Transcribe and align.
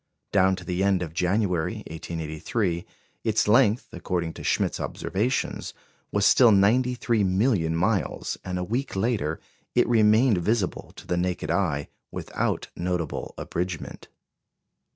Down 0.31 0.55
to 0.55 0.63
the 0.65 0.83
end 0.83 1.03
of 1.03 1.13
January, 1.13 1.83
1883, 1.85 2.87
its 3.23 3.47
length, 3.47 3.89
according 3.91 4.33
to 4.33 4.43
Schmidt's 4.43 4.79
observations, 4.79 5.75
was 6.11 6.25
still 6.25 6.51
93 6.51 7.23
million 7.23 7.75
miles; 7.75 8.35
and 8.43 8.57
a 8.57 8.63
week 8.63 8.95
later 8.95 9.39
it 9.75 9.87
remained 9.87 10.39
visible 10.39 10.91
to 10.95 11.05
the 11.05 11.17
naked 11.17 11.51
eye, 11.51 11.87
without 12.09 12.69
notable 12.75 13.35
abridgment. 13.37 14.07